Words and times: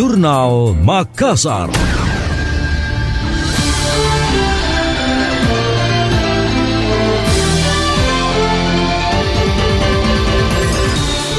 Jurnal 0.00 0.80
Makassar. 0.80 1.68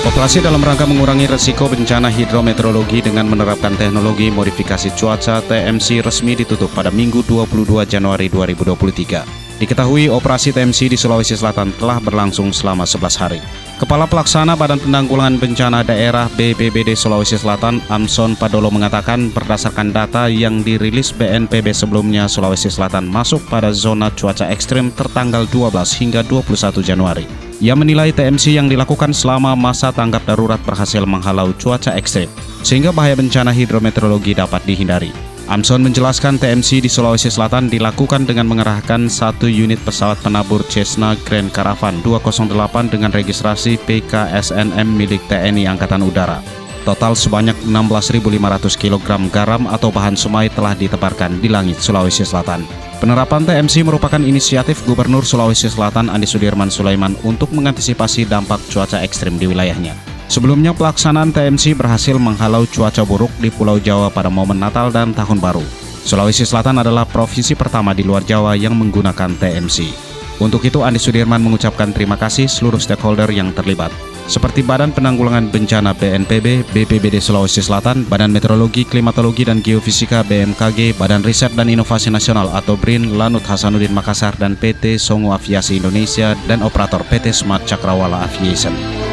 Operasi 0.05 0.45
dalam 0.45 0.61
rangka 0.61 0.85
mengurangi 0.85 1.25
resiko 1.25 1.65
bencana 1.65 2.13
hidrometeorologi 2.13 3.01
dengan 3.01 3.33
menerapkan 3.33 3.73
teknologi 3.73 4.29
modifikasi 4.29 4.93
cuaca 4.93 5.41
TMC 5.41 6.05
resmi 6.05 6.37
ditutup 6.37 6.69
pada 6.77 6.93
Minggu 6.93 7.25
22 7.25 7.89
Januari 7.89 8.29
2023. 8.29 9.57
Diketahui 9.57 10.05
operasi 10.13 10.53
TMC 10.53 10.93
di 10.93 10.97
Sulawesi 11.01 11.33
Selatan 11.33 11.73
telah 11.81 11.97
berlangsung 11.97 12.53
selama 12.53 12.85
11 12.85 13.21
hari. 13.25 13.41
Kepala 13.81 14.05
Pelaksana 14.05 14.53
Badan 14.53 14.77
Penanggulangan 14.77 15.41
Bencana 15.41 15.81
Daerah 15.81 16.29
BPBD 16.37 16.93
Sulawesi 16.93 17.33
Selatan, 17.33 17.81
Amson 17.89 18.37
Padolo 18.37 18.69
mengatakan 18.69 19.33
berdasarkan 19.33 19.89
data 19.89 20.29
yang 20.29 20.61
dirilis 20.61 21.09
BNPB 21.09 21.73
sebelumnya 21.73 22.29
Sulawesi 22.29 22.69
Selatan 22.69 23.09
masuk 23.09 23.41
pada 23.49 23.73
zona 23.73 24.13
cuaca 24.13 24.45
ekstrim 24.53 24.93
tertanggal 24.93 25.49
12 25.49 25.97
hingga 25.97 26.21
21 26.21 26.77
Januari. 26.85 27.25
Ia 27.57 27.73
menilai 27.73 28.13
TMC 28.13 28.53
yang 28.53 28.69
dilakukan 28.69 29.17
selama 29.17 29.57
masa 29.57 29.89
tanggap 29.89 30.29
darurat 30.29 30.61
berhasil 30.61 31.01
menghalau 31.01 31.49
cuaca 31.57 31.97
ekstrim, 31.97 32.29
sehingga 32.61 32.93
bahaya 32.93 33.17
bencana 33.17 33.49
hidrometeorologi 33.49 34.37
dapat 34.37 34.61
dihindari. 34.61 35.30
Amson 35.51 35.83
menjelaskan 35.83 36.39
TMC 36.39 36.79
di 36.79 36.87
Sulawesi 36.87 37.27
Selatan 37.27 37.67
dilakukan 37.67 38.23
dengan 38.23 38.47
mengerahkan 38.47 39.11
satu 39.11 39.51
unit 39.51 39.83
pesawat 39.83 40.23
penabur 40.23 40.63
Cessna 40.71 41.11
Grand 41.27 41.51
Caravan 41.51 41.99
208 42.07 42.55
dengan 42.87 43.11
registrasi 43.11 43.75
PKSNM 43.83 44.87
milik 44.87 45.19
TNI 45.27 45.67
Angkatan 45.67 46.07
Udara. 46.07 46.39
Total 46.87 47.11
sebanyak 47.11 47.67
16.500 47.67 48.79
kg 48.79 49.27
garam 49.27 49.67
atau 49.67 49.91
bahan 49.91 50.15
semai 50.15 50.47
telah 50.47 50.71
ditebarkan 50.71 51.43
di 51.43 51.51
langit 51.51 51.83
Sulawesi 51.83 52.23
Selatan. 52.23 52.63
Penerapan 53.03 53.43
TMC 53.43 53.83
merupakan 53.83 54.23
inisiatif 54.23 54.87
Gubernur 54.87 55.27
Sulawesi 55.27 55.67
Selatan 55.67 56.07
Andi 56.07 56.31
Sudirman 56.31 56.71
Sulaiman 56.71 57.11
untuk 57.27 57.51
mengantisipasi 57.51 58.23
dampak 58.23 58.63
cuaca 58.71 59.03
ekstrim 59.03 59.35
di 59.35 59.51
wilayahnya. 59.51 60.10
Sebelumnya 60.31 60.71
pelaksanaan 60.71 61.35
TMC 61.35 61.75
berhasil 61.75 62.15
menghalau 62.15 62.63
cuaca 62.63 63.03
buruk 63.03 63.35
di 63.43 63.51
Pulau 63.51 63.75
Jawa 63.83 64.07
pada 64.07 64.31
momen 64.31 64.55
Natal 64.55 64.87
dan 64.87 65.11
Tahun 65.11 65.35
Baru. 65.35 65.59
Sulawesi 66.07 66.47
Selatan 66.47 66.79
adalah 66.79 67.03
provinsi 67.03 67.51
pertama 67.51 67.91
di 67.91 68.07
luar 68.07 68.23
Jawa 68.23 68.55
yang 68.55 68.71
menggunakan 68.71 69.35
TMC. 69.35 69.91
Untuk 70.39 70.63
itu 70.63 70.87
Andi 70.87 71.03
Sudirman 71.03 71.43
mengucapkan 71.43 71.91
terima 71.91 72.15
kasih 72.15 72.47
seluruh 72.47 72.79
stakeholder 72.79 73.27
yang 73.27 73.51
terlibat, 73.51 73.91
seperti 74.31 74.63
Badan 74.63 74.95
Penanggulangan 74.95 75.51
Bencana 75.51 75.91
BNPB, 75.91 76.63
BPBD 76.71 77.19
Sulawesi 77.19 77.59
Selatan, 77.59 78.07
Badan 78.07 78.31
Meteorologi, 78.31 78.87
Klimatologi 78.87 79.43
dan 79.43 79.59
Geofisika 79.59 80.23
BMKG, 80.23 80.95
Badan 80.95 81.27
Riset 81.27 81.51
dan 81.59 81.67
Inovasi 81.67 82.07
Nasional 82.07 82.47
atau 82.55 82.79
BRIN, 82.79 83.19
Lanut 83.19 83.43
Hasanuddin 83.43 83.91
Makassar 83.91 84.39
dan 84.39 84.55
PT 84.55 84.95
Songo 84.95 85.35
Aviasi 85.35 85.83
Indonesia 85.83 86.39
dan 86.47 86.63
operator 86.63 87.03
PT 87.03 87.35
Smart 87.35 87.67
Cakrawala 87.67 88.23
Aviation. 88.23 89.10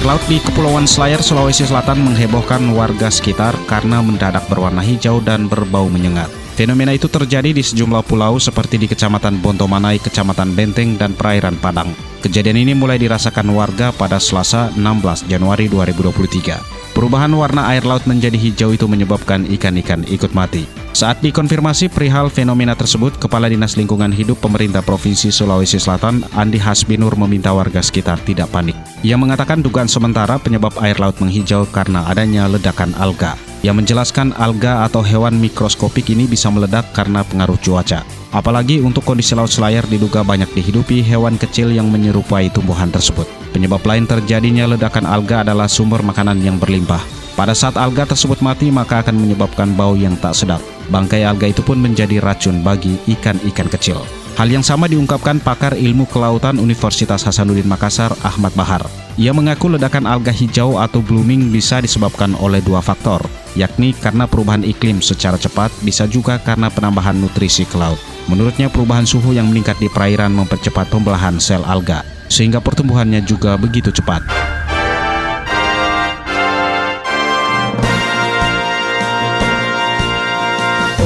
Air 0.00 0.16
laut 0.16 0.24
di 0.32 0.40
Kepulauan 0.40 0.88
Selayar, 0.88 1.20
Sulawesi 1.20 1.68
Selatan 1.68 2.00
menghebohkan 2.00 2.72
warga 2.72 3.12
sekitar 3.12 3.52
karena 3.68 4.00
mendadak 4.00 4.48
berwarna 4.48 4.80
hijau 4.80 5.20
dan 5.20 5.44
berbau 5.44 5.92
menyengat. 5.92 6.32
Fenomena 6.56 6.96
itu 6.96 7.04
terjadi 7.04 7.52
di 7.52 7.60
sejumlah 7.60 8.08
pulau 8.08 8.40
seperti 8.40 8.80
di 8.80 8.88
Kecamatan 8.88 9.44
Bontomanai, 9.44 10.00
Kecamatan 10.00 10.56
Benteng, 10.56 10.96
dan 10.96 11.12
perairan 11.12 11.60
Padang. 11.60 11.92
Kejadian 12.24 12.64
ini 12.64 12.72
mulai 12.72 12.96
dirasakan 12.96 13.52
warga 13.52 13.92
pada 13.92 14.16
Selasa 14.16 14.72
16 14.72 15.28
Januari 15.28 15.68
2023. 15.68 16.96
Perubahan 16.96 17.36
warna 17.36 17.68
air 17.68 17.84
laut 17.84 18.08
menjadi 18.08 18.40
hijau 18.40 18.72
itu 18.72 18.88
menyebabkan 18.88 19.44
ikan-ikan 19.52 20.08
ikut 20.08 20.32
mati. 20.32 20.79
Saat 20.90 21.22
dikonfirmasi 21.22 21.86
perihal 21.86 22.34
fenomena 22.34 22.74
tersebut, 22.74 23.14
Kepala 23.14 23.46
Dinas 23.46 23.78
Lingkungan 23.78 24.10
Hidup 24.10 24.42
Pemerintah 24.42 24.82
Provinsi 24.82 25.30
Sulawesi 25.30 25.78
Selatan, 25.78 26.26
Andi 26.34 26.58
Hasbinur 26.58 27.14
meminta 27.14 27.54
warga 27.54 27.78
sekitar 27.78 28.18
tidak 28.26 28.50
panik. 28.50 28.74
Ia 29.06 29.14
mengatakan 29.14 29.62
dugaan 29.62 29.86
sementara 29.86 30.42
penyebab 30.42 30.74
air 30.82 30.98
laut 30.98 31.14
menghijau 31.22 31.70
karena 31.70 32.10
adanya 32.10 32.50
ledakan 32.50 32.90
alga. 32.98 33.38
Ia 33.62 33.70
menjelaskan 33.70 34.34
alga 34.34 34.82
atau 34.82 35.04
hewan 35.04 35.38
mikroskopik 35.38 36.10
ini 36.10 36.26
bisa 36.26 36.50
meledak 36.50 36.90
karena 36.90 37.22
pengaruh 37.22 37.60
cuaca. 37.62 38.02
Apalagi 38.34 38.82
untuk 38.82 39.06
kondisi 39.06 39.38
laut 39.38 39.52
selayar 39.52 39.86
diduga 39.86 40.26
banyak 40.26 40.50
dihidupi 40.56 41.06
hewan 41.06 41.38
kecil 41.38 41.70
yang 41.70 41.86
menyerupai 41.86 42.50
tumbuhan 42.50 42.90
tersebut. 42.90 43.30
Penyebab 43.54 43.84
lain 43.86 44.10
terjadinya 44.10 44.66
ledakan 44.66 45.06
alga 45.06 45.46
adalah 45.46 45.70
sumber 45.70 46.02
makanan 46.02 46.42
yang 46.42 46.58
berlimpah. 46.58 47.19
Pada 47.40 47.56
saat 47.56 47.80
alga 47.80 48.04
tersebut 48.04 48.44
mati 48.44 48.68
maka 48.68 49.00
akan 49.00 49.16
menyebabkan 49.16 49.72
bau 49.72 49.96
yang 49.96 50.12
tak 50.20 50.36
sedap. 50.36 50.60
Bangkai 50.92 51.24
alga 51.24 51.48
itu 51.48 51.64
pun 51.64 51.80
menjadi 51.80 52.20
racun 52.20 52.60
bagi 52.60 53.00
ikan-ikan 53.16 53.64
kecil. 53.64 53.96
Hal 54.36 54.52
yang 54.52 54.60
sama 54.60 54.84
diungkapkan 54.84 55.40
pakar 55.40 55.72
ilmu 55.72 56.04
kelautan 56.12 56.60
Universitas 56.60 57.24
Hasanuddin 57.24 57.64
Makassar, 57.64 58.12
Ahmad 58.20 58.52
Bahar. 58.52 58.84
Ia 59.16 59.32
mengaku 59.32 59.72
ledakan 59.72 60.04
alga 60.04 60.28
hijau 60.28 60.76
atau 60.76 61.00
blooming 61.00 61.48
bisa 61.48 61.80
disebabkan 61.80 62.36
oleh 62.36 62.60
dua 62.60 62.84
faktor, 62.84 63.24
yakni 63.56 63.96
karena 63.96 64.28
perubahan 64.28 64.60
iklim 64.60 65.00
secara 65.00 65.40
cepat, 65.40 65.72
bisa 65.80 66.04
juga 66.04 66.36
karena 66.44 66.68
penambahan 66.68 67.16
nutrisi 67.16 67.64
ke 67.64 67.80
laut. 67.80 67.96
Menurutnya 68.28 68.68
perubahan 68.68 69.08
suhu 69.08 69.32
yang 69.32 69.48
meningkat 69.48 69.80
di 69.80 69.88
perairan 69.88 70.36
mempercepat 70.36 70.92
pembelahan 70.92 71.40
sel 71.40 71.64
alga, 71.64 72.04
sehingga 72.28 72.60
pertumbuhannya 72.60 73.24
juga 73.24 73.56
begitu 73.56 73.88
cepat. 73.88 74.49